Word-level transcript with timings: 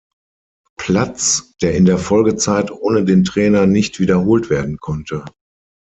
Platz, 0.79 1.53
der 1.61 1.75
in 1.75 1.85
der 1.85 1.99
Folgezeit 1.99 2.71
ohne 2.71 3.05
den 3.05 3.23
Trainer 3.23 3.67
nicht 3.67 3.99
wiederholt 3.99 4.49
werden 4.49 4.77
konnte. 4.79 5.23